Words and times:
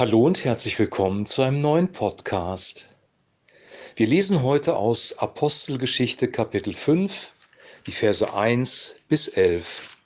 Hallo 0.00 0.24
und 0.24 0.46
herzlich 0.46 0.78
willkommen 0.78 1.26
zu 1.26 1.42
einem 1.42 1.60
neuen 1.60 1.92
Podcast. 1.92 2.96
Wir 3.96 4.06
lesen 4.06 4.42
heute 4.42 4.76
aus 4.78 5.18
Apostelgeschichte 5.18 6.30
Kapitel 6.30 6.72
5, 6.72 7.34
die 7.86 7.90
Verse 7.90 8.32
1 8.32 8.96
bis 9.08 9.28
11. 9.28 9.98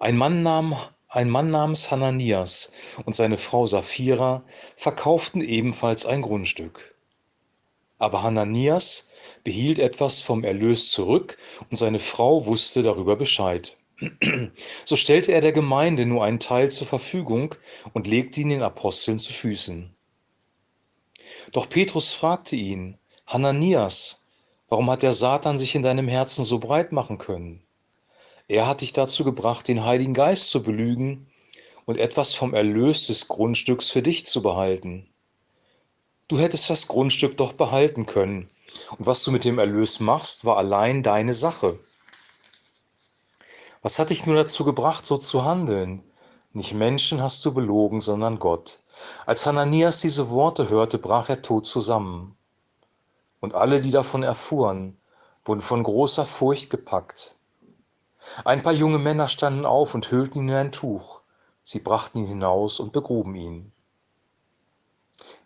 Ein 0.00 0.16
Mann, 0.16 0.42
nam, 0.42 0.74
ein 1.06 1.30
Mann 1.30 1.50
namens 1.50 1.92
Hananias 1.92 2.72
und 3.04 3.14
seine 3.14 3.36
Frau 3.36 3.66
Sapphira 3.66 4.42
verkauften 4.74 5.40
ebenfalls 5.40 6.04
ein 6.04 6.22
Grundstück. 6.22 6.96
Aber 7.98 8.24
Hananias 8.24 9.08
behielt 9.44 9.78
etwas 9.78 10.18
vom 10.18 10.42
Erlös 10.42 10.90
zurück 10.90 11.36
und 11.70 11.76
seine 11.76 12.00
Frau 12.00 12.44
wusste 12.44 12.82
darüber 12.82 13.14
Bescheid. 13.14 13.76
So 14.84 14.96
stellte 14.96 15.32
er 15.32 15.40
der 15.40 15.52
Gemeinde 15.52 16.06
nur 16.06 16.24
einen 16.24 16.38
Teil 16.38 16.70
zur 16.70 16.86
Verfügung 16.86 17.54
und 17.92 18.06
legte 18.06 18.40
ihn 18.40 18.48
den 18.48 18.62
Aposteln 18.62 19.18
zu 19.18 19.32
Füßen. 19.32 19.94
Doch 21.52 21.68
Petrus 21.68 22.12
fragte 22.12 22.56
ihn, 22.56 22.98
Hananias, 23.26 24.24
warum 24.68 24.90
hat 24.90 25.02
der 25.02 25.12
Satan 25.12 25.58
sich 25.58 25.74
in 25.74 25.82
deinem 25.82 26.08
Herzen 26.08 26.44
so 26.44 26.58
breit 26.58 26.92
machen 26.92 27.18
können? 27.18 27.62
Er 28.48 28.66
hat 28.66 28.80
dich 28.80 28.92
dazu 28.92 29.22
gebracht, 29.22 29.68
den 29.68 29.84
Heiligen 29.84 30.14
Geist 30.14 30.50
zu 30.50 30.62
belügen 30.62 31.28
und 31.84 31.98
etwas 31.98 32.34
vom 32.34 32.54
Erlös 32.54 33.06
des 33.06 33.28
Grundstücks 33.28 33.90
für 33.90 34.02
dich 34.02 34.26
zu 34.26 34.42
behalten. 34.42 35.08
Du 36.28 36.38
hättest 36.38 36.70
das 36.70 36.88
Grundstück 36.88 37.36
doch 37.36 37.52
behalten 37.52 38.06
können, 38.06 38.48
und 38.96 39.06
was 39.06 39.24
du 39.24 39.30
mit 39.30 39.44
dem 39.44 39.58
Erlös 39.58 40.00
machst, 40.00 40.44
war 40.44 40.56
allein 40.56 41.02
deine 41.02 41.34
Sache. 41.34 41.78
Was 43.82 43.98
hat 43.98 44.10
dich 44.10 44.26
nur 44.26 44.36
dazu 44.36 44.64
gebracht, 44.64 45.06
so 45.06 45.16
zu 45.16 45.44
handeln? 45.44 46.02
Nicht 46.52 46.74
Menschen 46.74 47.22
hast 47.22 47.44
du 47.46 47.54
belogen, 47.54 48.00
sondern 48.00 48.38
Gott. 48.38 48.80
Als 49.24 49.46
Hananias 49.46 50.00
diese 50.00 50.28
Worte 50.30 50.68
hörte, 50.68 50.98
brach 50.98 51.28
er 51.28 51.42
tot 51.42 51.66
zusammen. 51.66 52.36
Und 53.40 53.54
alle, 53.54 53.80
die 53.80 53.90
davon 53.90 54.22
erfuhren, 54.22 54.98
wurden 55.44 55.60
von 55.60 55.82
großer 55.82 56.26
Furcht 56.26 56.68
gepackt. 56.68 57.36
Ein 58.44 58.62
paar 58.62 58.74
junge 58.74 58.98
Männer 58.98 59.28
standen 59.28 59.64
auf 59.64 59.94
und 59.94 60.10
hüllten 60.10 60.40
ihn 60.40 60.48
in 60.48 60.54
ein 60.54 60.72
Tuch. 60.72 61.20
Sie 61.62 61.78
brachten 61.78 62.18
ihn 62.18 62.26
hinaus 62.26 62.80
und 62.80 62.92
begruben 62.92 63.34
ihn. 63.34 63.72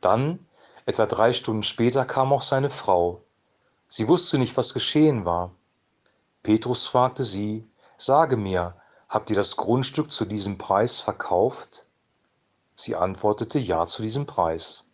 Dann, 0.00 0.44
etwa 0.86 1.06
drei 1.06 1.32
Stunden 1.32 1.62
später, 1.62 2.04
kam 2.04 2.32
auch 2.32 2.42
seine 2.42 2.70
Frau. 2.70 3.22
Sie 3.88 4.08
wusste 4.08 4.38
nicht, 4.38 4.56
was 4.56 4.74
geschehen 4.74 5.24
war. 5.24 5.52
Petrus 6.42 6.88
fragte 6.88 7.22
sie, 7.22 7.68
Sage 7.96 8.36
mir, 8.36 8.74
habt 9.08 9.30
ihr 9.30 9.36
das 9.36 9.56
Grundstück 9.56 10.10
zu 10.10 10.24
diesem 10.24 10.58
Preis 10.58 10.98
verkauft? 10.98 11.86
Sie 12.74 12.96
antwortete 12.96 13.60
ja 13.60 13.86
zu 13.86 14.02
diesem 14.02 14.26
Preis. 14.26 14.88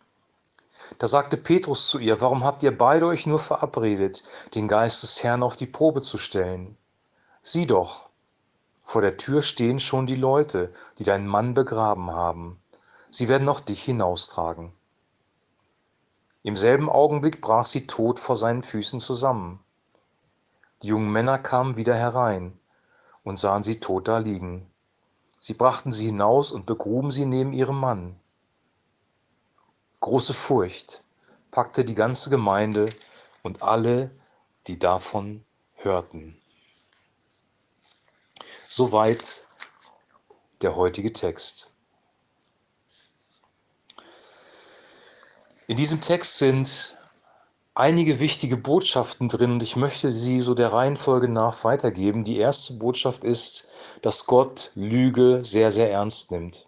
Da 0.99 1.07
sagte 1.07 1.37
Petrus 1.37 1.87
zu 1.87 1.97
ihr, 1.97 2.21
warum 2.21 2.43
habt 2.43 2.61
ihr 2.61 2.77
beide 2.77 3.07
euch 3.07 3.25
nur 3.25 3.39
verabredet, 3.39 4.23
den 4.53 4.67
Geist 4.67 5.01
des 5.01 5.23
Herrn 5.23 5.41
auf 5.41 5.55
die 5.55 5.65
Probe 5.65 6.03
zu 6.03 6.19
stellen? 6.19 6.77
Sieh 7.41 7.65
doch, 7.65 8.09
vor 8.83 9.01
der 9.01 9.17
Tür 9.17 9.41
stehen 9.41 9.79
schon 9.79 10.05
die 10.05 10.15
Leute, 10.15 10.71
die 10.99 11.03
deinen 11.03 11.27
Mann 11.27 11.55
begraben 11.55 12.11
haben. 12.11 12.61
Sie 13.09 13.29
werden 13.29 13.49
auch 13.49 13.61
dich 13.61 13.81
hinaustragen. 13.81 14.73
Im 16.43 16.55
selben 16.55 16.87
Augenblick 16.87 17.41
brach 17.41 17.65
sie 17.65 17.87
tot 17.87 18.19
vor 18.19 18.35
seinen 18.35 18.61
Füßen 18.61 18.99
zusammen. 18.99 19.59
Die 20.83 20.87
jungen 20.87 21.11
Männer 21.11 21.39
kamen 21.39 21.77
wieder 21.77 21.95
herein 21.95 22.59
und 23.23 23.37
sahen 23.37 23.63
sie 23.63 23.79
tot 23.79 24.07
da 24.07 24.17
liegen. 24.17 24.69
Sie 25.39 25.53
brachten 25.53 25.91
sie 25.91 26.05
hinaus 26.05 26.51
und 26.51 26.65
begruben 26.65 27.11
sie 27.11 27.25
neben 27.25 27.53
ihrem 27.53 27.79
Mann. 27.79 28.19
Große 29.99 30.33
Furcht 30.33 31.03
packte 31.51 31.85
die 31.85 31.95
ganze 31.95 32.29
Gemeinde 32.29 32.89
und 33.43 33.61
alle, 33.61 34.11
die 34.67 34.79
davon 34.79 35.43
hörten. 35.75 36.39
Soweit 38.67 39.45
der 40.61 40.75
heutige 40.75 41.11
Text. 41.11 41.71
In 45.67 45.75
diesem 45.75 46.01
Text 46.01 46.37
sind 46.37 46.97
einige 47.73 48.19
wichtige 48.19 48.57
Botschaften 48.57 49.29
drin 49.29 49.51
und 49.51 49.63
ich 49.63 49.75
möchte 49.75 50.11
sie 50.11 50.41
so 50.41 50.53
der 50.53 50.73
Reihenfolge 50.73 51.29
nach 51.29 51.63
weitergeben. 51.63 52.25
Die 52.25 52.37
erste 52.37 52.73
Botschaft 52.73 53.23
ist, 53.23 53.67
dass 54.01 54.25
Gott 54.25 54.71
Lüge 54.75 55.39
sehr, 55.43 55.71
sehr 55.71 55.91
ernst 55.91 56.31
nimmt. 56.31 56.67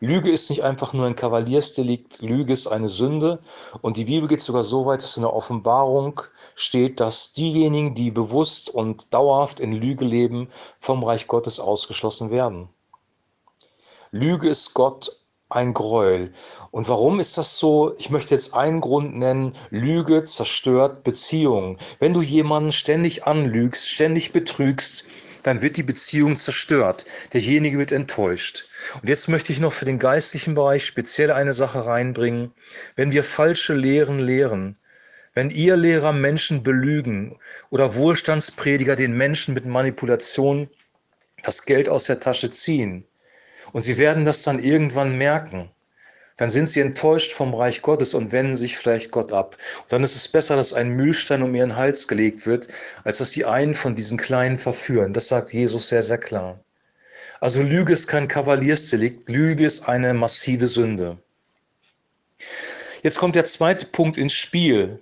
Lüge 0.00 0.30
ist 0.30 0.48
nicht 0.50 0.64
einfach 0.64 0.92
nur 0.92 1.06
ein 1.06 1.16
Kavaliersdelikt, 1.16 2.22
Lüge 2.22 2.52
ist 2.52 2.66
eine 2.66 2.88
Sünde 2.88 3.40
und 3.82 3.96
die 3.96 4.06
Bibel 4.06 4.28
geht 4.28 4.40
sogar 4.40 4.62
so 4.62 4.86
weit, 4.86 5.02
dass 5.02 5.16
in 5.16 5.22
der 5.22 5.32
Offenbarung 5.32 6.22
steht, 6.54 7.00
dass 7.00 7.32
diejenigen, 7.32 7.94
die 7.94 8.10
bewusst 8.10 8.70
und 8.70 9.12
dauerhaft 9.12 9.60
in 9.60 9.72
Lüge 9.72 10.04
leben, 10.04 10.48
vom 10.78 11.02
Reich 11.02 11.26
Gottes 11.26 11.60
ausgeschlossen 11.60 12.30
werden. 12.30 12.68
Lüge 14.10 14.48
ist 14.48 14.74
Gott 14.74 15.18
ein 15.54 15.74
Gräuel. 15.74 16.32
Und 16.70 16.88
warum 16.88 17.20
ist 17.20 17.38
das 17.38 17.58
so? 17.58 17.94
Ich 17.98 18.10
möchte 18.10 18.34
jetzt 18.34 18.54
einen 18.54 18.80
Grund 18.80 19.16
nennen. 19.16 19.52
Lüge 19.70 20.24
zerstört 20.24 21.04
Beziehungen. 21.04 21.76
Wenn 21.98 22.14
du 22.14 22.22
jemanden 22.22 22.72
ständig 22.72 23.26
anlügst, 23.26 23.88
ständig 23.88 24.32
betrügst, 24.32 25.04
dann 25.44 25.62
wird 25.62 25.76
die 25.76 25.82
Beziehung 25.82 26.36
zerstört. 26.36 27.04
Derjenige 27.32 27.78
wird 27.78 27.92
enttäuscht. 27.92 28.64
Und 29.00 29.08
jetzt 29.08 29.28
möchte 29.28 29.52
ich 29.52 29.60
noch 29.60 29.72
für 29.72 29.84
den 29.84 29.98
geistlichen 29.98 30.54
Bereich 30.54 30.84
speziell 30.84 31.30
eine 31.30 31.52
Sache 31.52 31.86
reinbringen. 31.86 32.52
Wenn 32.96 33.12
wir 33.12 33.22
falsche 33.22 33.74
Lehren 33.74 34.18
lehren, 34.18 34.74
wenn 35.34 35.50
ihr 35.50 35.76
Lehrer 35.76 36.12
Menschen 36.12 36.62
belügen 36.62 37.38
oder 37.70 37.94
Wohlstandsprediger 37.94 38.96
den 38.96 39.16
Menschen 39.16 39.52
mit 39.52 39.66
Manipulation 39.66 40.70
das 41.42 41.66
Geld 41.66 41.88
aus 41.88 42.04
der 42.04 42.20
Tasche 42.20 42.50
ziehen, 42.50 43.04
und 43.74 43.82
sie 43.82 43.98
werden 43.98 44.24
das 44.24 44.44
dann 44.44 44.62
irgendwann 44.62 45.18
merken. 45.18 45.68
Dann 46.36 46.48
sind 46.48 46.68
sie 46.68 46.80
enttäuscht 46.80 47.32
vom 47.32 47.52
Reich 47.52 47.82
Gottes 47.82 48.14
und 48.14 48.30
wenden 48.30 48.54
sich 48.54 48.78
vielleicht 48.78 49.10
Gott 49.10 49.32
ab. 49.32 49.56
Und 49.82 49.92
dann 49.92 50.04
ist 50.04 50.14
es 50.14 50.28
besser, 50.28 50.54
dass 50.54 50.72
ein 50.72 50.90
Mühlstein 50.90 51.42
um 51.42 51.54
ihren 51.56 51.74
Hals 51.74 52.06
gelegt 52.06 52.46
wird, 52.46 52.68
als 53.02 53.18
dass 53.18 53.32
sie 53.32 53.44
einen 53.44 53.74
von 53.74 53.96
diesen 53.96 54.16
Kleinen 54.16 54.58
verführen. 54.58 55.12
Das 55.12 55.26
sagt 55.26 55.52
Jesus 55.52 55.88
sehr, 55.88 56.02
sehr 56.02 56.18
klar. 56.18 56.60
Also 57.40 57.62
Lüge 57.62 57.92
ist 57.92 58.06
kein 58.06 58.28
Kavaliersdelikt, 58.28 59.28
Lüge 59.28 59.66
ist 59.66 59.88
eine 59.88 60.14
massive 60.14 60.68
Sünde. 60.68 61.18
Jetzt 63.02 63.18
kommt 63.18 63.34
der 63.34 63.44
zweite 63.44 63.86
Punkt 63.86 64.16
ins 64.18 64.34
Spiel. 64.34 65.00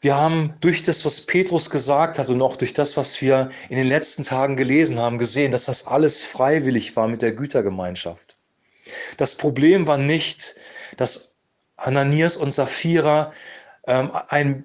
Wir 0.00 0.14
haben 0.14 0.54
durch 0.60 0.84
das, 0.84 1.04
was 1.04 1.20
Petrus 1.20 1.70
gesagt 1.70 2.18
hat 2.18 2.28
und 2.28 2.40
auch 2.40 2.56
durch 2.56 2.72
das, 2.72 2.96
was 2.96 3.20
wir 3.20 3.50
in 3.68 3.76
den 3.76 3.86
letzten 3.88 4.22
Tagen 4.22 4.56
gelesen 4.56 4.98
haben, 4.98 5.18
gesehen, 5.18 5.52
dass 5.52 5.64
das 5.64 5.86
alles 5.86 6.22
freiwillig 6.22 6.94
war 6.96 7.08
mit 7.08 7.22
der 7.22 7.32
Gütergemeinschaft. 7.32 8.36
Das 9.16 9.34
Problem 9.34 9.86
war 9.86 9.98
nicht, 9.98 10.54
dass 10.96 11.34
Ananias 11.76 12.36
und 12.36 12.50
Sapphira 12.52 13.32
ähm, 13.86 14.10
ein 14.28 14.64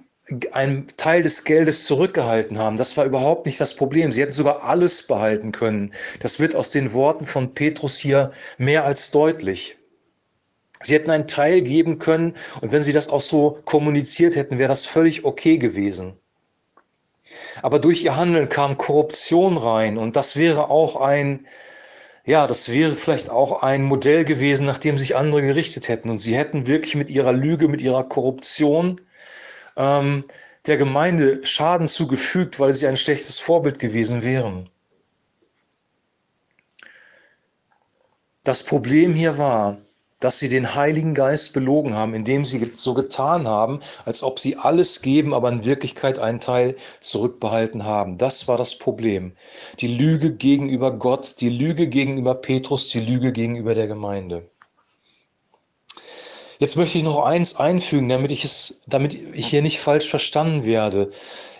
einen 0.53 0.87
Teil 0.95 1.21
des 1.21 1.43
Geldes 1.43 1.83
zurückgehalten 1.85 2.57
haben. 2.57 2.77
Das 2.77 2.95
war 2.95 3.05
überhaupt 3.05 3.45
nicht 3.45 3.59
das 3.59 3.75
Problem. 3.75 4.11
Sie 4.11 4.21
hätten 4.21 4.31
sogar 4.31 4.63
alles 4.63 5.05
behalten 5.05 5.51
können. 5.51 5.91
Das 6.21 6.39
wird 6.39 6.55
aus 6.55 6.71
den 6.71 6.93
Worten 6.93 7.25
von 7.25 7.53
Petrus 7.53 7.97
hier 7.97 8.31
mehr 8.57 8.85
als 8.85 9.11
deutlich. 9.11 9.77
Sie 10.83 10.93
hätten 10.93 11.11
einen 11.11 11.27
Teil 11.27 11.61
geben 11.61 11.99
können 11.99 12.35
und 12.61 12.71
wenn 12.71 12.83
sie 12.83 12.93
das 12.93 13.09
auch 13.09 13.21
so 13.21 13.57
kommuniziert 13.65 14.35
hätten, 14.35 14.59
wäre 14.59 14.69
das 14.69 14.85
völlig 14.85 15.25
okay 15.25 15.57
gewesen. 15.57 16.13
Aber 17.61 17.79
durch 17.79 18.03
ihr 18.03 18.15
Handeln 18.15 18.49
kam 18.49 18.77
Korruption 18.77 19.57
rein 19.57 19.97
und 19.97 20.15
das 20.15 20.35
wäre 20.35 20.69
auch 20.69 20.97
ein, 20.97 21.47
ja, 22.25 22.47
das 22.47 22.69
wäre 22.69 22.95
vielleicht 22.95 23.29
auch 23.29 23.63
ein 23.63 23.83
Modell 23.83 24.25
gewesen, 24.25 24.65
nach 24.65 24.79
dem 24.79 24.97
sich 24.97 25.15
andere 25.15 25.41
gerichtet 25.41 25.87
hätten. 25.87 26.09
Und 26.09 26.19
sie 26.19 26.35
hätten 26.35 26.67
wirklich 26.67 26.95
mit 26.95 27.09
ihrer 27.09 27.33
Lüge, 27.33 27.67
mit 27.67 27.81
ihrer 27.81 28.03
Korruption 28.03 29.01
ähm, 29.77 30.25
der 30.65 30.77
Gemeinde 30.77 31.43
Schaden 31.45 31.87
zugefügt, 31.87 32.59
weil 32.59 32.73
sie 32.73 32.87
ein 32.87 32.97
schlechtes 32.97 33.39
Vorbild 33.39 33.79
gewesen 33.79 34.23
wären. 34.23 34.69
Das 38.43 38.63
Problem 38.63 39.13
hier 39.13 39.37
war, 39.37 39.77
dass 40.23 40.39
sie 40.39 40.47
den 40.47 40.73
Heiligen 40.73 41.13
Geist 41.13 41.51
belogen 41.51 41.95
haben, 41.95 42.13
indem 42.13 42.45
sie 42.45 42.71
so 42.77 42.93
getan 42.93 43.45
haben, 43.45 43.81
als 44.05 44.23
ob 44.23 44.39
sie 44.39 44.55
alles 44.55 45.01
geben, 45.01 45.33
aber 45.33 45.51
in 45.51 45.65
Wirklichkeit 45.65 46.17
einen 46.17 46.39
Teil 46.39 46.77
zurückbehalten 47.01 47.83
haben. 47.83 48.17
Das 48.17 48.47
war 48.47 48.57
das 48.57 48.77
Problem. 48.77 49.33
Die 49.79 49.97
Lüge 49.97 50.33
gegenüber 50.33 50.97
Gott, 50.97 51.41
die 51.41 51.49
Lüge 51.49 51.87
gegenüber 51.89 52.35
Petrus, 52.35 52.89
die 52.89 53.01
Lüge 53.01 53.33
gegenüber 53.33 53.73
der 53.73 53.87
Gemeinde. 53.87 54.49
Jetzt 56.63 56.77
möchte 56.77 56.97
ich 56.97 57.03
noch 57.03 57.19
eins 57.19 57.57
einfügen, 57.57 58.07
damit 58.07 58.31
ich 58.31 58.45
es, 58.45 58.79
damit 58.87 59.15
ich 59.15 59.47
hier 59.47 59.61
nicht 59.61 59.81
falsch 59.81 60.09
verstanden 60.09 60.63
werde. 60.63 61.09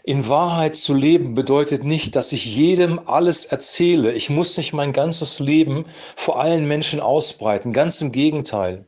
In 0.05 0.29
Wahrheit 0.29 0.77
zu 0.77 0.93
leben 0.93 1.35
bedeutet 1.35 1.83
nicht, 1.83 2.15
dass 2.15 2.31
ich 2.31 2.55
jedem 2.55 3.01
alles 3.05 3.43
erzähle. 3.43 4.13
Ich 4.13 4.29
muss 4.29 4.55
nicht 4.55 4.71
mein 4.71 4.93
ganzes 4.93 5.41
Leben 5.41 5.87
vor 6.15 6.39
allen 6.39 6.69
Menschen 6.69 7.01
ausbreiten. 7.01 7.73
Ganz 7.73 7.99
im 7.99 8.13
Gegenteil. 8.13 8.85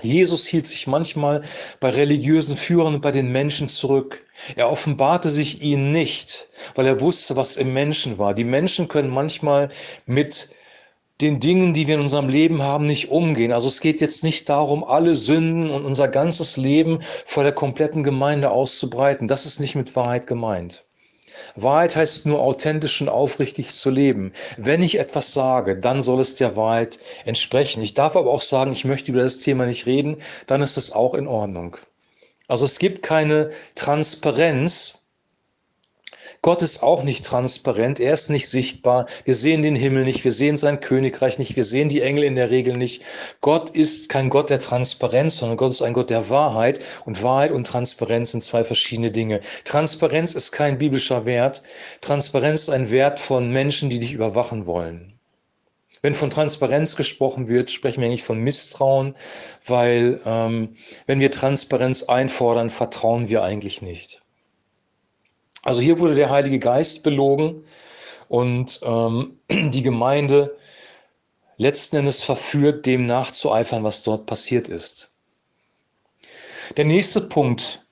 Jesus 0.00 0.46
hielt 0.46 0.66
sich 0.66 0.86
manchmal 0.86 1.42
bei 1.78 1.90
religiösen 1.90 2.56
Führern 2.56 2.94
und 2.94 3.00
bei 3.02 3.12
den 3.12 3.30
Menschen 3.30 3.68
zurück. 3.68 4.24
Er 4.56 4.70
offenbarte 4.70 5.28
sich 5.28 5.60
ihnen 5.60 5.92
nicht, 5.92 6.48
weil 6.74 6.86
er 6.86 7.02
wusste, 7.02 7.36
was 7.36 7.58
im 7.58 7.74
Menschen 7.74 8.16
war. 8.16 8.32
Die 8.32 8.44
Menschen 8.44 8.88
können 8.88 9.10
manchmal 9.10 9.68
mit 10.06 10.48
den 11.20 11.38
Dingen, 11.40 11.74
die 11.74 11.86
wir 11.86 11.94
in 11.94 12.00
unserem 12.00 12.28
Leben 12.28 12.62
haben, 12.62 12.86
nicht 12.86 13.10
umgehen. 13.10 13.52
Also 13.52 13.68
es 13.68 13.80
geht 13.80 14.00
jetzt 14.00 14.24
nicht 14.24 14.48
darum, 14.48 14.82
alle 14.82 15.14
Sünden 15.14 15.70
und 15.70 15.84
unser 15.84 16.08
ganzes 16.08 16.56
Leben 16.56 17.00
vor 17.24 17.44
der 17.44 17.52
kompletten 17.52 18.02
Gemeinde 18.02 18.50
auszubreiten. 18.50 19.28
Das 19.28 19.46
ist 19.46 19.60
nicht 19.60 19.76
mit 19.76 19.94
Wahrheit 19.94 20.26
gemeint. 20.26 20.84
Wahrheit 21.56 21.96
heißt 21.96 22.26
nur 22.26 22.40
authentisch 22.40 23.00
und 23.00 23.08
aufrichtig 23.08 23.70
zu 23.70 23.90
leben. 23.90 24.32
Wenn 24.56 24.82
ich 24.82 24.98
etwas 24.98 25.32
sage, 25.32 25.76
dann 25.76 26.00
soll 26.00 26.20
es 26.20 26.36
der 26.36 26.56
Wahrheit 26.56 26.98
entsprechen. 27.24 27.82
Ich 27.82 27.94
darf 27.94 28.16
aber 28.16 28.30
auch 28.30 28.42
sagen, 28.42 28.72
ich 28.72 28.84
möchte 28.84 29.12
über 29.12 29.22
das 29.22 29.38
Thema 29.38 29.66
nicht 29.66 29.86
reden, 29.86 30.16
dann 30.46 30.62
ist 30.62 30.76
es 30.76 30.92
auch 30.92 31.14
in 31.14 31.26
Ordnung. 31.26 31.76
Also 32.46 32.64
es 32.64 32.78
gibt 32.78 33.02
keine 33.02 33.50
Transparenz, 33.74 35.03
Gott 36.44 36.60
ist 36.60 36.82
auch 36.82 37.04
nicht 37.04 37.24
transparent, 37.24 37.98
er 37.98 38.12
ist 38.12 38.28
nicht 38.28 38.50
sichtbar. 38.50 39.06
Wir 39.24 39.34
sehen 39.34 39.62
den 39.62 39.74
Himmel 39.74 40.04
nicht, 40.04 40.24
wir 40.24 40.30
sehen 40.30 40.58
sein 40.58 40.80
Königreich 40.80 41.38
nicht, 41.38 41.56
wir 41.56 41.64
sehen 41.64 41.88
die 41.88 42.02
Engel 42.02 42.22
in 42.22 42.34
der 42.34 42.50
Regel 42.50 42.76
nicht. 42.76 43.02
Gott 43.40 43.70
ist 43.70 44.10
kein 44.10 44.28
Gott 44.28 44.50
der 44.50 44.60
Transparenz, 44.60 45.38
sondern 45.38 45.56
Gott 45.56 45.70
ist 45.70 45.80
ein 45.80 45.94
Gott 45.94 46.10
der 46.10 46.28
Wahrheit. 46.28 46.80
Und 47.06 47.22
Wahrheit 47.22 47.50
und 47.50 47.66
Transparenz 47.66 48.32
sind 48.32 48.42
zwei 48.42 48.62
verschiedene 48.62 49.10
Dinge. 49.10 49.40
Transparenz 49.64 50.34
ist 50.34 50.52
kein 50.52 50.76
biblischer 50.76 51.24
Wert. 51.24 51.62
Transparenz 52.02 52.64
ist 52.64 52.68
ein 52.68 52.90
Wert 52.90 53.20
von 53.20 53.50
Menschen, 53.50 53.88
die 53.88 53.98
dich 53.98 54.12
überwachen 54.12 54.66
wollen. 54.66 55.18
Wenn 56.02 56.12
von 56.12 56.28
Transparenz 56.28 56.94
gesprochen 56.94 57.48
wird, 57.48 57.70
sprechen 57.70 58.02
wir 58.02 58.08
eigentlich 58.08 58.22
von 58.22 58.38
Misstrauen, 58.38 59.14
weil 59.66 60.20
ähm, 60.26 60.74
wenn 61.06 61.20
wir 61.20 61.30
Transparenz 61.30 62.02
einfordern, 62.02 62.68
vertrauen 62.68 63.30
wir 63.30 63.42
eigentlich 63.42 63.80
nicht. 63.80 64.23
Also 65.64 65.80
hier 65.80 65.98
wurde 65.98 66.14
der 66.14 66.30
Heilige 66.30 66.58
Geist 66.58 67.02
belogen 67.02 67.64
und 68.28 68.80
ähm, 68.84 69.38
die 69.50 69.82
Gemeinde 69.82 70.56
letzten 71.56 71.96
Endes 71.96 72.22
verführt, 72.22 72.86
dem 72.86 73.06
nachzueifern, 73.06 73.82
was 73.82 74.02
dort 74.02 74.26
passiert 74.26 74.68
ist. 74.68 75.10
Der 76.76 76.84
nächste 76.84 77.20
Punkt, 77.20 77.82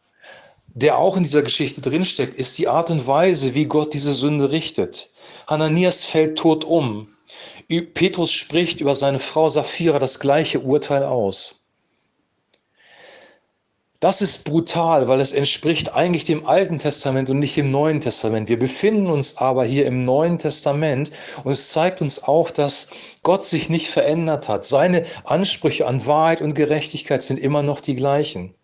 der 0.66 0.98
auch 0.98 1.16
in 1.16 1.22
dieser 1.22 1.42
Geschichte 1.42 1.80
drinsteckt, 1.80 2.34
ist 2.34 2.58
die 2.58 2.68
Art 2.68 2.90
und 2.90 3.06
Weise, 3.06 3.54
wie 3.54 3.66
Gott 3.66 3.94
diese 3.94 4.14
Sünde 4.14 4.50
richtet. 4.50 5.10
Hananias 5.46 6.04
fällt 6.04 6.38
tot 6.38 6.64
um. 6.64 7.08
Petrus 7.94 8.32
spricht 8.32 8.80
über 8.80 8.94
seine 8.94 9.18
Frau 9.18 9.48
Sapphira 9.48 9.98
das 9.98 10.18
gleiche 10.18 10.60
Urteil 10.60 11.04
aus. 11.04 11.61
Das 14.02 14.20
ist 14.20 14.42
brutal, 14.42 15.06
weil 15.06 15.20
es 15.20 15.30
entspricht 15.30 15.94
eigentlich 15.94 16.24
dem 16.24 16.44
Alten 16.44 16.80
Testament 16.80 17.30
und 17.30 17.38
nicht 17.38 17.56
dem 17.56 17.66
Neuen 17.66 18.00
Testament. 18.00 18.48
Wir 18.48 18.58
befinden 18.58 19.06
uns 19.06 19.36
aber 19.36 19.64
hier 19.64 19.86
im 19.86 20.04
Neuen 20.04 20.40
Testament 20.40 21.12
und 21.44 21.52
es 21.52 21.68
zeigt 21.68 22.02
uns 22.02 22.20
auch, 22.24 22.50
dass 22.50 22.88
Gott 23.22 23.44
sich 23.44 23.68
nicht 23.68 23.88
verändert 23.88 24.48
hat. 24.48 24.64
Seine 24.64 25.04
Ansprüche 25.22 25.86
an 25.86 26.04
Wahrheit 26.04 26.40
und 26.40 26.56
Gerechtigkeit 26.56 27.22
sind 27.22 27.38
immer 27.38 27.62
noch 27.62 27.80
die 27.80 27.94
gleichen. 27.94 28.56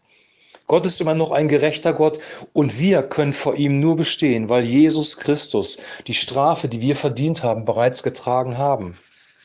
Gott 0.67 0.85
ist 0.87 1.01
immer 1.01 1.15
noch 1.15 1.31
ein 1.31 1.47
gerechter 1.47 1.93
Gott 1.93 2.19
und 2.53 2.81
wir 2.81 3.05
können 3.05 3.33
vor 3.33 3.55
ihm 3.55 3.79
nur 3.79 3.95
bestehen, 3.95 4.49
weil 4.49 4.65
Jesus 4.65 5.19
Christus 5.19 5.79
die 6.09 6.15
Strafe, 6.15 6.67
die 6.67 6.81
wir 6.81 6.97
verdient 6.97 7.45
haben, 7.45 7.65
bereits 7.65 8.03
getragen 8.03 8.59
haben, 8.59 8.99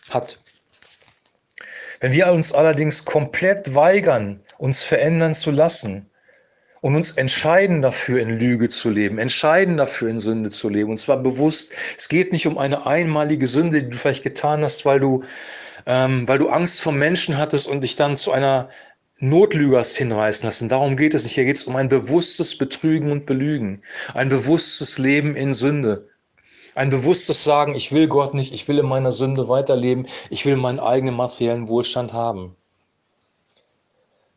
hat. 0.10 0.40
Wenn 2.04 2.12
wir 2.12 2.34
uns 2.34 2.52
allerdings 2.52 3.06
komplett 3.06 3.76
weigern, 3.76 4.42
uns 4.58 4.84
verändern 4.84 5.34
zu 5.34 5.52
lassen 5.52 6.06
und 6.82 6.98
uns 6.98 7.12
entscheiden 7.12 7.82
dafür, 7.82 8.20
in 8.20 8.28
Lüge 8.28 8.68
zu 8.68 8.90
leben, 8.90 9.20
entscheiden 9.20 9.78
dafür, 9.78 10.10
in 10.10 10.20
Sünde 10.20 10.50
zu 10.50 10.68
leben, 10.68 10.92
und 10.92 10.98
zwar 10.98 11.24
bewusst, 11.24 11.72
es 11.98 12.10
geht 12.10 12.34
nicht 12.34 12.46
um 12.46 12.58
eine 12.58 12.86
einmalige 12.86 13.48
Sünde, 13.48 13.84
die 13.84 13.90
du 13.90 13.96
vielleicht 13.96 14.24
getan 14.24 14.64
hast, 14.64 14.84
weil 14.84 15.00
du, 15.00 15.24
ähm, 15.86 16.28
weil 16.28 16.40
du 16.40 16.50
Angst 16.50 16.82
vor 16.82 16.92
Menschen 16.92 17.38
hattest 17.38 17.70
und 17.70 17.86
dich 17.86 17.96
dann 17.96 18.18
zu 18.18 18.34
einer 18.34 18.68
Notlügers 19.20 19.96
hinreißen 19.96 20.46
lassen. 20.46 20.68
Darum 20.68 20.98
geht 20.98 21.14
es 21.14 21.24
nicht. 21.24 21.36
Hier 21.36 21.46
geht 21.46 21.56
es 21.56 21.64
um 21.64 21.78
ein 21.78 21.88
bewusstes 21.88 22.58
Betrügen 22.58 23.14
und 23.14 23.26
Belügen, 23.26 23.82
ein 24.14 24.28
bewusstes 24.28 24.98
Leben 24.98 25.38
in 25.38 25.54
Sünde. 25.54 26.10
Ein 26.76 26.90
bewusstes 26.90 27.44
Sagen, 27.44 27.76
ich 27.76 27.92
will 27.92 28.08
Gott 28.08 28.34
nicht, 28.34 28.54
ich 28.54 28.68
will 28.68 28.80
in 28.80 28.88
meiner 28.88 29.12
Sünde 29.12 29.48
weiterleben, 29.48 30.08
ich 30.30 30.46
will 30.46 30.56
meinen 30.56 30.80
eigenen 30.80 31.16
materiellen 31.16 31.68
Wohlstand 31.68 32.14
haben. 32.14 32.56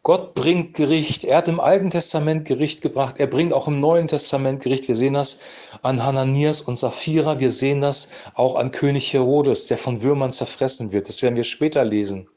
Gott 0.03 0.35
bringt 0.35 0.75
Gericht. 0.75 1.25
Er 1.25 1.39
hat 1.39 1.49
im 1.49 1.59
Alten 1.59 1.91
Testament 1.91 2.47
Gericht 2.47 2.81
gebracht. 2.81 3.19
Er 3.19 3.27
bringt 3.27 3.53
auch 3.53 3.67
im 3.67 3.81
Neuen 3.81 4.07
Testament 4.07 4.63
Gericht. 4.63 4.87
Wir 4.87 4.95
sehen 4.95 5.15
das 5.15 5.41
an 5.83 6.05
Hananias 6.05 6.61
und 6.61 6.77
Sapphira. 6.77 7.41
Wir 7.41 7.51
sehen 7.51 7.81
das 7.81 8.09
auch 8.35 8.55
an 8.55 8.71
König 8.71 9.13
Herodes, 9.13 9.67
der 9.67 9.79
von 9.79 10.03
Würmern 10.03 10.31
zerfressen 10.31 10.93
wird. 10.93 11.09
Das 11.09 11.23
werden 11.23 11.35
wir 11.35 11.43
später 11.43 11.85
lesen. 11.85 12.29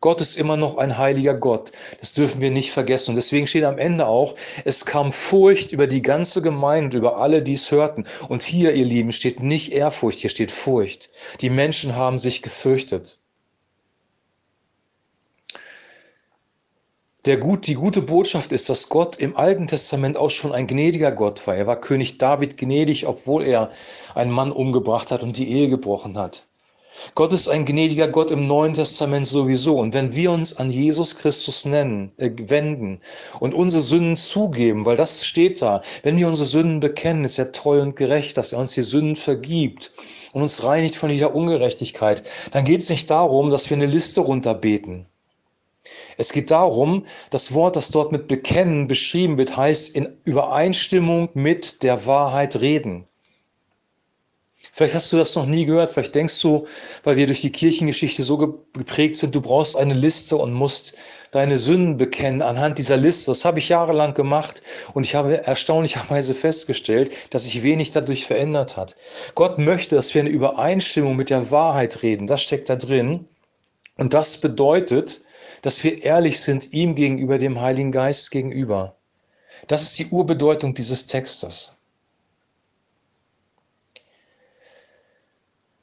Gott 0.00 0.20
ist 0.20 0.36
immer 0.36 0.56
noch 0.56 0.76
ein 0.76 0.98
heiliger 0.98 1.34
Gott. 1.34 1.72
Das 2.00 2.12
dürfen 2.12 2.40
wir 2.40 2.50
nicht 2.50 2.70
vergessen. 2.72 3.10
Und 3.10 3.16
deswegen 3.16 3.46
steht 3.46 3.64
am 3.64 3.78
Ende 3.78 4.06
auch, 4.06 4.34
es 4.64 4.84
kam 4.84 5.12
Furcht 5.12 5.72
über 5.72 5.86
die 5.86 6.02
ganze 6.02 6.42
Gemeinde, 6.42 6.98
über 6.98 7.16
alle, 7.16 7.42
die 7.42 7.54
es 7.54 7.70
hörten. 7.70 8.04
Und 8.28 8.42
hier, 8.42 8.74
ihr 8.74 8.84
Lieben, 8.84 9.12
steht 9.12 9.42
nicht 9.42 9.72
Ehrfurcht, 9.72 10.18
hier 10.18 10.30
steht 10.30 10.52
Furcht. 10.52 11.10
Die 11.40 11.48
Menschen 11.48 11.96
haben 11.96 12.18
sich 12.18 12.42
gefürchtet. 12.42 13.18
Der 17.24 17.38
gut, 17.38 17.66
die 17.66 17.74
gute 17.74 18.02
Botschaft 18.02 18.52
ist, 18.52 18.68
dass 18.68 18.90
Gott 18.90 19.16
im 19.16 19.34
Alten 19.34 19.66
Testament 19.66 20.18
auch 20.18 20.28
schon 20.28 20.52
ein 20.52 20.66
gnädiger 20.66 21.10
Gott 21.10 21.46
war. 21.46 21.56
Er 21.56 21.66
war 21.66 21.80
König 21.80 22.18
David 22.18 22.58
gnädig, 22.58 23.06
obwohl 23.06 23.44
er 23.44 23.70
einen 24.14 24.30
Mann 24.30 24.52
umgebracht 24.52 25.10
hat 25.10 25.22
und 25.22 25.38
die 25.38 25.48
Ehe 25.50 25.70
gebrochen 25.70 26.18
hat. 26.18 26.44
Gott 27.14 27.32
ist 27.32 27.48
ein 27.48 27.64
gnädiger 27.64 28.08
Gott 28.08 28.30
im 28.30 28.46
Neuen 28.46 28.74
Testament 28.74 29.26
sowieso. 29.26 29.78
Und 29.78 29.94
wenn 29.94 30.14
wir 30.14 30.30
uns 30.30 30.56
an 30.56 30.70
Jesus 30.70 31.16
Christus 31.16 31.64
nennen, 31.64 32.12
äh, 32.16 32.30
wenden 32.36 33.00
und 33.40 33.54
unsere 33.54 33.82
Sünden 33.82 34.16
zugeben, 34.16 34.86
weil 34.86 34.96
das 34.96 35.24
steht 35.24 35.60
da, 35.62 35.82
wenn 36.02 36.18
wir 36.18 36.28
unsere 36.28 36.46
Sünden 36.46 36.80
bekennen, 36.80 37.24
ist 37.24 37.38
er 37.38 37.52
treu 37.52 37.80
und 37.80 37.96
gerecht, 37.96 38.36
dass 38.36 38.52
er 38.52 38.58
uns 38.58 38.72
die 38.72 38.82
Sünden 38.82 39.16
vergibt 39.16 39.92
und 40.32 40.42
uns 40.42 40.64
reinigt 40.64 40.96
von 40.96 41.10
jeder 41.10 41.34
Ungerechtigkeit, 41.34 42.22
dann 42.52 42.64
geht 42.64 42.80
es 42.80 42.90
nicht 42.90 43.10
darum, 43.10 43.50
dass 43.50 43.70
wir 43.70 43.76
eine 43.76 43.86
Liste 43.86 44.20
runterbeten. 44.20 45.06
Es 46.16 46.32
geht 46.32 46.50
darum, 46.50 47.04
das 47.30 47.52
Wort, 47.52 47.76
das 47.76 47.90
dort 47.90 48.12
mit 48.12 48.28
Bekennen 48.28 48.86
beschrieben 48.88 49.36
wird, 49.36 49.56
heißt 49.56 49.94
in 49.94 50.16
Übereinstimmung 50.24 51.28
mit 51.34 51.82
der 51.82 52.06
Wahrheit 52.06 52.56
reden. 52.60 53.06
Vielleicht 54.76 54.96
hast 54.96 55.12
du 55.12 55.16
das 55.16 55.36
noch 55.36 55.46
nie 55.46 55.66
gehört, 55.66 55.90
vielleicht 55.90 56.16
denkst 56.16 56.42
du, 56.42 56.66
weil 57.04 57.16
wir 57.16 57.28
durch 57.28 57.42
die 57.42 57.52
Kirchengeschichte 57.52 58.24
so 58.24 58.36
geprägt 58.36 59.14
sind, 59.14 59.32
du 59.32 59.40
brauchst 59.40 59.76
eine 59.76 59.94
Liste 59.94 60.36
und 60.36 60.52
musst 60.52 60.94
deine 61.30 61.58
Sünden 61.58 61.96
bekennen 61.96 62.42
anhand 62.42 62.78
dieser 62.78 62.96
Liste. 62.96 63.30
Das 63.30 63.44
habe 63.44 63.60
ich 63.60 63.68
jahrelang 63.68 64.14
gemacht 64.14 64.62
und 64.92 65.06
ich 65.06 65.14
habe 65.14 65.46
erstaunlicherweise 65.46 66.34
festgestellt, 66.34 67.12
dass 67.30 67.44
sich 67.44 67.62
wenig 67.62 67.92
dadurch 67.92 68.26
verändert 68.26 68.76
hat. 68.76 68.96
Gott 69.36 69.58
möchte, 69.58 69.94
dass 69.94 70.12
wir 70.12 70.22
eine 70.22 70.30
Übereinstimmung 70.30 71.14
mit 71.14 71.30
der 71.30 71.52
Wahrheit 71.52 72.02
reden. 72.02 72.26
Das 72.26 72.42
steckt 72.42 72.68
da 72.68 72.74
drin. 72.74 73.28
Und 73.96 74.12
das 74.12 74.38
bedeutet, 74.38 75.20
dass 75.62 75.84
wir 75.84 76.02
ehrlich 76.02 76.40
sind 76.40 76.72
ihm 76.72 76.96
gegenüber, 76.96 77.38
dem 77.38 77.60
Heiligen 77.60 77.92
Geist 77.92 78.32
gegenüber. 78.32 78.96
Das 79.68 79.82
ist 79.82 79.96
die 80.00 80.06
Urbedeutung 80.06 80.74
dieses 80.74 81.06
Textes. 81.06 81.76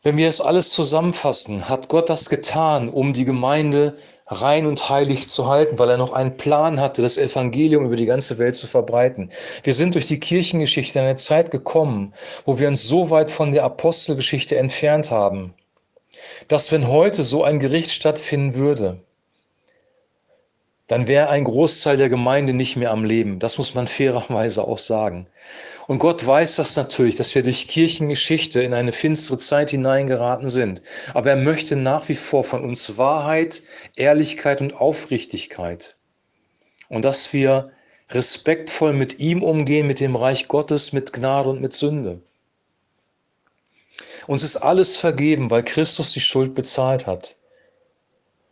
Wenn 0.04 0.18
wir 0.18 0.30
es 0.30 0.42
alles 0.42 0.72
zusammenfassen, 0.72 1.70
hat 1.70 1.88
Gott 1.88 2.10
das 2.10 2.28
getan, 2.28 2.90
um 2.90 3.14
die 3.14 3.24
Gemeinde 3.24 3.96
rein 4.26 4.66
und 4.66 4.90
heilig 4.90 5.28
zu 5.28 5.48
halten, 5.48 5.78
weil 5.78 5.92
er 5.92 5.98
noch 5.98 6.12
einen 6.12 6.38
Plan 6.38 6.80
hatte, 6.80 7.04
das 7.04 7.18
Evangelium 7.18 7.86
über 7.86 7.96
die 7.96 8.08
ganze 8.08 8.40
Welt 8.40 8.56
zu 8.56 8.66
verbreiten. 8.66 9.30
Wir 9.62 9.76
sind 9.76 9.94
durch 9.94 10.08
die 10.08 10.20
Kirchengeschichte 10.20 10.98
in 10.98 11.06
eine 11.06 11.18
Zeit 11.18 11.52
gekommen, 11.52 12.16
wo 12.46 12.58
wir 12.58 12.68
uns 12.68 12.88
so 12.88 13.12
weit 13.12 13.30
von 13.30 13.52
der 13.52 13.64
Apostelgeschichte 13.64 14.58
entfernt 14.58 15.12
haben, 15.12 15.54
dass 16.48 16.72
wenn 16.72 16.88
heute 16.88 17.22
so 17.22 17.44
ein 17.44 17.60
Gericht 17.60 17.92
stattfinden 17.92 18.56
würde, 18.56 19.04
dann 20.92 21.08
wäre 21.08 21.30
ein 21.30 21.46
Großteil 21.46 21.96
der 21.96 22.10
Gemeinde 22.10 22.52
nicht 22.52 22.76
mehr 22.76 22.92
am 22.92 23.06
Leben. 23.06 23.40
Das 23.40 23.58
muss 23.58 23.74
man 23.76 23.88
fairerweise 23.98 24.68
auch 24.68 24.78
sagen. 24.78 25.26
Und 25.88 26.00
Gott 26.00 26.28
weiß 26.28 26.58
das 26.58 26.76
natürlich, 26.76 27.16
dass 27.16 27.34
wir 27.34 27.44
durch 27.44 27.70
Kirchengeschichte 27.70 28.62
in 28.62 28.74
eine 28.74 28.92
finstere 28.92 29.38
Zeit 29.38 29.70
hineingeraten 29.70 30.50
sind. 30.50 30.82
Aber 31.14 31.30
er 31.30 31.38
möchte 31.38 31.78
nach 31.78 32.10
wie 32.10 32.16
vor 32.16 32.44
von 32.44 32.66
uns 32.66 32.98
Wahrheit, 32.98 33.64
Ehrlichkeit 33.96 34.60
und 34.60 34.74
Aufrichtigkeit. 34.74 35.96
und 36.90 37.06
dass 37.06 37.32
wir 37.32 37.72
respektvoll 38.10 38.92
mit 38.92 39.18
ihm 39.18 39.44
umgehen, 39.44 39.88
mit 39.88 40.02
dem 40.02 40.18
Reich 40.18 40.50
Gottes, 40.50 40.92
mit 40.92 41.14
Gnade 41.14 41.48
und 41.48 41.62
mit 41.62 41.72
Sünde. 41.72 42.22
Uns 44.28 44.44
ist 44.44 44.58
alles 44.58 44.98
vergeben, 44.98 45.50
weil 45.52 45.64
Christus 45.64 46.12
die 46.12 46.20
Schuld 46.20 46.54
bezahlt 46.54 47.08
hat. 47.08 47.38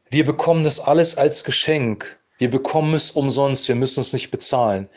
Wir 0.10 0.24
bekommen 0.24 0.63
das 0.63 0.79
alles 0.79 1.17
als 1.17 1.43
Geschenk. 1.43 2.18
Wir 2.39 2.50
bekommen 2.50 2.93
es 2.96 3.12
umsonst, 3.12 3.67
wir 3.67 3.75
müssen 3.75 4.00
es 4.00 4.13
nicht 4.13 4.31
bezahlen. 4.31 4.89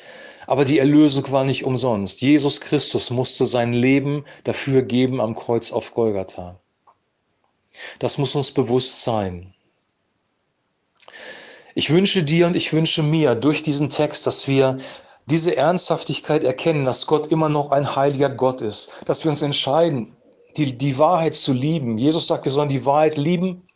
Aber 0.47 0.65
die 0.65 0.79
Erlösung 0.79 1.31
war 1.31 1.45
nicht 1.45 1.65
umsonst. 1.65 2.23
Jesus 2.23 2.61
Christus 2.61 3.11
musste 3.11 3.47
sein 3.47 3.73
Leben 3.73 4.25
dafür 4.45 4.83
geben 4.83 5.21
am 5.21 5.37
Kreuz 5.37 5.71
auf 5.73 5.93
Golgatha. 5.93 6.59
Das 7.99 8.19
muss 8.19 8.35
uns 8.35 8.51
bewusst 8.51 9.03
sein. 9.03 9.55
Ich 11.75 11.91
wünsche 11.91 12.23
dir 12.23 12.47
und 12.47 12.57
ich 12.57 12.73
wünsche 12.73 13.03
mir 13.03 13.35
durch 13.35 13.63
diesen 13.63 13.89
Text, 13.89 14.27
dass 14.27 14.47
wir 14.47 14.79
diese 15.27 15.57
Ernsthaftigkeit 15.57 16.45
erkennen, 16.45 16.85
dass 16.85 17.07
Gott 17.07 17.29
immer 17.29 17.49
noch 17.49 17.71
ein 17.71 17.97
heiliger 17.97 18.29
Gott 18.29 18.61
ist, 18.61 19.03
dass 19.07 19.25
wir 19.25 19.31
uns 19.31 19.43
entscheiden, 19.43 20.17
die, 20.57 20.77
die 20.77 20.99
Wahrheit 20.99 21.35
zu 21.35 21.53
lieben. 21.53 21.97
Jesus 21.99 22.27
sagt, 22.27 22.45
wir 22.45 22.53
sollen 22.53 22.69
die 22.69 22.85
Wahrheit 22.85 23.17
lieben. 23.17 23.67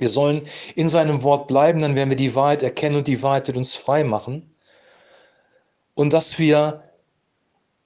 Wir 0.00 0.08
sollen 0.08 0.42
in 0.74 0.88
seinem 0.88 1.22
Wort 1.22 1.48
bleiben, 1.48 1.80
dann 1.80 1.96
werden 1.96 2.10
wir 2.10 2.16
die 2.16 2.34
Wahrheit 2.34 2.62
erkennen 2.62 2.96
und 2.96 3.08
die 3.08 3.22
Wahrheit 3.22 3.46
wird 3.46 3.56
uns 3.56 3.74
frei 3.74 4.04
machen. 4.04 4.54
Und 5.94 6.12
dass 6.12 6.38
wir 6.38 6.82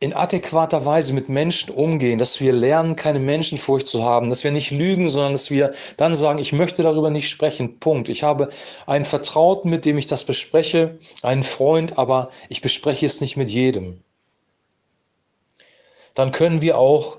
in 0.03 0.13
adäquater 0.13 0.85
Weise 0.85 1.13
mit 1.13 1.29
Menschen 1.29 1.71
umgehen, 1.71 2.19
dass 2.19 2.41
wir 2.41 2.53
lernen, 2.53 2.97
keine 2.97 3.21
Menschenfurcht 3.21 3.87
zu 3.87 4.03
haben, 4.03 4.31
dass 4.31 4.43
wir 4.43 4.51
nicht 4.51 4.73
lügen, 4.73 5.07
sondern 5.07 5.31
dass 5.31 5.53
wir 5.53 5.75
dann 5.97 6.17
sagen, 6.17 6.41
ich 6.41 6.53
möchte 6.53 6.83
darüber 6.83 7.09
nicht 7.09 7.29
sprechen. 7.29 7.79
Punkt. 7.79 8.09
Ich 8.09 8.25
habe 8.25 8.49
einen 8.87 9.05
Vertrauten, 9.05 9.71
mit 9.71 9.85
dem 9.85 9.97
ich 9.99 10.07
das 10.07 10.25
bespreche, 10.25 10.99
einen 11.23 11.45
Freund, 11.45 11.99
aber 11.99 12.31
ich 12.49 12.61
bespreche 12.63 13.07
es 13.07 13.21
nicht 13.21 13.37
mit 13.37 13.49
jedem. 13.49 14.03
Dann 16.15 16.33
können 16.33 16.61
wir 16.63 16.79
auch 16.79 17.19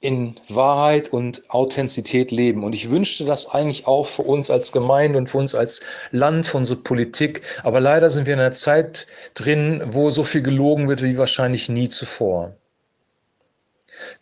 in 0.00 0.34
Wahrheit 0.48 1.12
und 1.12 1.42
Authentizität 1.50 2.30
leben. 2.30 2.64
Und 2.64 2.74
ich 2.74 2.90
wünschte 2.90 3.26
das 3.26 3.50
eigentlich 3.50 3.86
auch 3.86 4.06
für 4.06 4.22
uns 4.22 4.50
als 4.50 4.72
Gemeinde 4.72 5.18
und 5.18 5.28
für 5.28 5.38
uns 5.38 5.54
als 5.54 5.82
Land, 6.10 6.46
für 6.46 6.56
unsere 6.56 6.80
Politik. 6.80 7.42
Aber 7.64 7.80
leider 7.80 8.08
sind 8.08 8.26
wir 8.26 8.34
in 8.34 8.40
einer 8.40 8.52
Zeit 8.52 9.06
drin, 9.34 9.82
wo 9.86 10.10
so 10.10 10.24
viel 10.24 10.40
gelogen 10.40 10.88
wird 10.88 11.02
wie 11.02 11.18
wahrscheinlich 11.18 11.68
nie 11.68 11.90
zuvor. 11.90 12.56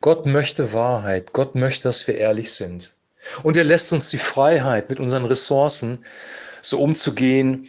Gott 0.00 0.26
möchte 0.26 0.72
Wahrheit. 0.72 1.32
Gott 1.32 1.54
möchte, 1.54 1.84
dass 1.84 2.06
wir 2.08 2.16
ehrlich 2.16 2.52
sind. 2.52 2.94
Und 3.44 3.56
er 3.56 3.64
lässt 3.64 3.92
uns 3.92 4.10
die 4.10 4.18
Freiheit, 4.18 4.90
mit 4.90 4.98
unseren 4.98 5.24
Ressourcen 5.24 6.04
so 6.60 6.80
umzugehen, 6.80 7.68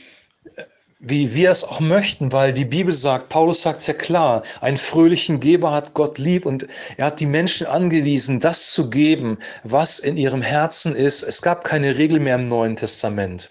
wie 1.00 1.34
wir 1.34 1.50
es 1.50 1.64
auch 1.64 1.80
möchten, 1.80 2.34
weil 2.34 2.52
die 2.52 2.66
Bibel 2.66 2.94
sagt, 2.94 3.30
Paulus 3.30 3.62
sagt 3.62 3.80
es 3.80 3.88
ja 3.88 3.94
klar, 3.94 4.44
einen 4.60 4.78
fröhlichen 4.78 5.40
Geber 5.40 5.72
hat 5.72 5.94
Gott 5.94 6.18
lieb 6.18 6.46
und 6.46 6.68
er 6.98 7.06
hat 7.08 7.22
die 7.22 7.26
Menschen 7.26 7.68
angewiesen, 7.68 8.42
das 8.42 8.74
zu 8.74 8.90
geben, 8.90 9.38
was 9.64 10.00
in 10.00 10.18
ihrem 10.18 10.42
Herzen 10.42 10.96
ist. 10.96 11.24
Es 11.24 11.42
gab 11.42 11.64
keine 11.64 11.98
Regel 11.98 12.20
mehr 12.20 12.36
im 12.36 12.48
Neuen 12.48 12.76
Testament. 12.76 13.50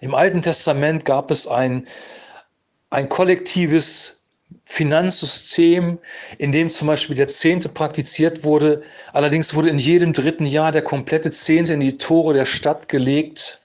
Im 0.00 0.14
Alten 0.14 0.40
Testament 0.40 1.04
gab 1.04 1.30
es 1.30 1.46
ein, 1.46 1.86
ein 2.88 3.10
kollektives 3.10 4.18
Finanzsystem, 4.64 5.98
in 6.38 6.52
dem 6.52 6.70
zum 6.70 6.88
Beispiel 6.88 7.16
der 7.16 7.28
Zehnte 7.28 7.68
praktiziert 7.68 8.44
wurde. 8.44 8.82
Allerdings 9.12 9.54
wurde 9.54 9.68
in 9.68 9.78
jedem 9.78 10.14
dritten 10.14 10.46
Jahr 10.46 10.72
der 10.72 10.82
komplette 10.82 11.30
Zehnte 11.30 11.74
in 11.74 11.80
die 11.80 11.98
Tore 11.98 12.32
der 12.32 12.46
Stadt 12.46 12.88
gelegt 12.88 13.61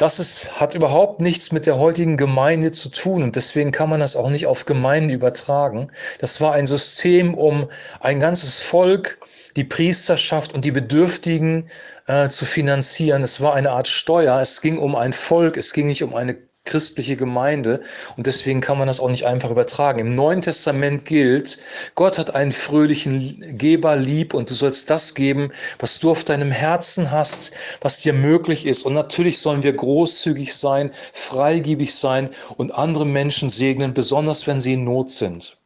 das 0.00 0.18
ist, 0.18 0.58
hat 0.58 0.74
überhaupt 0.74 1.20
nichts 1.20 1.52
mit 1.52 1.66
der 1.66 1.76
heutigen 1.76 2.16
Gemeinde 2.16 2.72
zu 2.72 2.88
tun 2.88 3.22
und 3.22 3.36
deswegen 3.36 3.70
kann 3.70 3.90
man 3.90 4.00
das 4.00 4.16
auch 4.16 4.30
nicht 4.30 4.46
auf 4.46 4.64
Gemeinden 4.64 5.10
übertragen. 5.10 5.90
Das 6.20 6.40
war 6.40 6.54
ein 6.54 6.66
System, 6.66 7.34
um 7.34 7.68
ein 8.00 8.18
ganzes 8.18 8.60
Volk, 8.60 9.18
die 9.56 9.64
Priesterschaft 9.64 10.54
und 10.54 10.64
die 10.64 10.70
Bedürftigen 10.70 11.68
äh, 12.06 12.30
zu 12.30 12.46
finanzieren. 12.46 13.22
Es 13.22 13.42
war 13.42 13.52
eine 13.52 13.72
Art 13.72 13.88
Steuer. 13.88 14.40
Es 14.40 14.62
ging 14.62 14.78
um 14.78 14.96
ein 14.96 15.12
Volk. 15.12 15.58
Es 15.58 15.74
ging 15.74 15.88
nicht 15.88 16.02
um 16.02 16.14
eine 16.14 16.34
christliche 16.64 17.16
Gemeinde 17.16 17.80
und 18.16 18.26
deswegen 18.26 18.60
kann 18.60 18.78
man 18.78 18.86
das 18.86 19.00
auch 19.00 19.08
nicht 19.08 19.26
einfach 19.26 19.50
übertragen. 19.50 19.98
Im 19.98 20.14
Neuen 20.14 20.42
Testament 20.42 21.04
gilt, 21.04 21.58
Gott 21.94 22.18
hat 22.18 22.34
einen 22.34 22.52
fröhlichen 22.52 23.58
Geber 23.58 23.96
lieb 23.96 24.34
und 24.34 24.50
du 24.50 24.54
sollst 24.54 24.90
das 24.90 25.14
geben, 25.14 25.52
was 25.78 25.98
du 25.98 26.10
auf 26.10 26.24
deinem 26.24 26.50
Herzen 26.50 27.10
hast, 27.10 27.52
was 27.80 28.00
dir 28.00 28.12
möglich 28.12 28.66
ist. 28.66 28.84
Und 28.84 28.92
natürlich 28.92 29.38
sollen 29.38 29.62
wir 29.62 29.72
großzügig 29.72 30.54
sein, 30.54 30.92
freigebig 31.12 31.94
sein 31.94 32.30
und 32.56 32.74
andere 32.74 33.06
Menschen 33.06 33.48
segnen, 33.48 33.94
besonders 33.94 34.46
wenn 34.46 34.60
sie 34.60 34.74
in 34.74 34.84
Not 34.84 35.10
sind. 35.10 35.56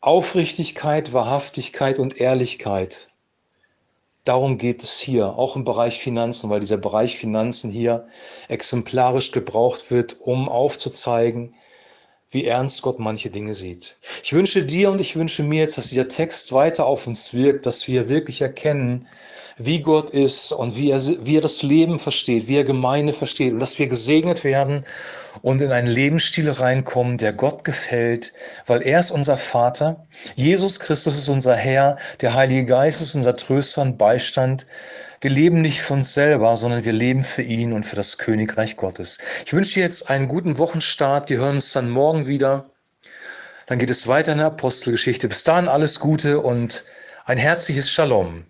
Aufrichtigkeit, 0.00 1.12
Wahrhaftigkeit 1.12 1.98
und 1.98 2.20
Ehrlichkeit 2.20 3.08
Darum 4.24 4.56
geht 4.56 4.82
es 4.82 4.98
hier, 4.98 5.36
auch 5.36 5.54
im 5.54 5.64
Bereich 5.64 5.98
Finanzen, 5.98 6.48
weil 6.48 6.60
dieser 6.60 6.78
Bereich 6.78 7.18
Finanzen 7.18 7.70
hier 7.70 8.06
exemplarisch 8.48 9.32
gebraucht 9.32 9.90
wird, 9.90 10.18
um 10.20 10.48
aufzuzeigen, 10.48 11.54
wie 12.30 12.46
ernst 12.46 12.80
Gott 12.82 12.98
manche 12.98 13.30
Dinge 13.30 13.54
sieht. 13.54 13.96
Ich 14.22 14.32
wünsche 14.32 14.64
dir 14.64 14.90
und 14.90 15.00
ich 15.00 15.14
wünsche 15.16 15.42
mir 15.42 15.60
jetzt, 15.60 15.76
dass 15.76 15.90
dieser 15.90 16.08
Text 16.08 16.52
weiter 16.52 16.86
auf 16.86 17.06
uns 17.06 17.34
wirkt, 17.34 17.66
dass 17.66 17.86
wir 17.86 18.08
wirklich 18.08 18.40
erkennen, 18.40 19.06
wie 19.56 19.80
Gott 19.80 20.10
ist 20.10 20.52
und 20.52 20.76
wie 20.76 20.90
er, 20.90 21.00
wie 21.24 21.36
er 21.36 21.40
das 21.40 21.62
Leben 21.62 21.98
versteht, 21.98 22.48
wie 22.48 22.56
er 22.56 22.64
Gemeinde 22.64 23.12
versteht 23.12 23.52
und 23.52 23.60
dass 23.60 23.78
wir 23.78 23.86
gesegnet 23.86 24.42
werden 24.42 24.84
und 25.42 25.62
in 25.62 25.70
einen 25.70 25.86
Lebensstil 25.86 26.50
reinkommen, 26.50 27.18
der 27.18 27.32
Gott 27.32 27.64
gefällt, 27.64 28.32
weil 28.66 28.82
er 28.82 29.00
ist 29.00 29.10
unser 29.10 29.36
Vater, 29.36 30.06
Jesus 30.34 30.80
Christus 30.80 31.16
ist 31.16 31.28
unser 31.28 31.54
Herr, 31.54 31.96
der 32.20 32.34
Heilige 32.34 32.64
Geist 32.64 33.00
ist 33.00 33.14
unser 33.14 33.34
Tröster 33.34 33.82
und 33.82 33.98
Beistand. 33.98 34.66
Wir 35.20 35.30
leben 35.30 35.62
nicht 35.62 35.80
für 35.80 35.94
uns 35.94 36.12
selber, 36.12 36.56
sondern 36.56 36.84
wir 36.84 36.92
leben 36.92 37.24
für 37.24 37.42
ihn 37.42 37.72
und 37.72 37.84
für 37.84 37.96
das 37.96 38.18
Königreich 38.18 38.76
Gottes. 38.76 39.18
Ich 39.46 39.52
wünsche 39.52 39.74
dir 39.74 39.84
jetzt 39.84 40.10
einen 40.10 40.28
guten 40.28 40.58
Wochenstart. 40.58 41.30
Wir 41.30 41.38
hören 41.38 41.56
uns 41.56 41.72
dann 41.72 41.88
morgen 41.88 42.26
wieder. 42.26 42.70
Dann 43.66 43.78
geht 43.78 43.90
es 43.90 44.06
weiter 44.06 44.32
in 44.32 44.38
der 44.38 44.48
Apostelgeschichte. 44.48 45.28
Bis 45.28 45.44
dahin 45.44 45.68
alles 45.68 45.98
Gute 45.98 46.40
und 46.40 46.84
ein 47.24 47.38
herzliches 47.38 47.90
Shalom. 47.90 48.40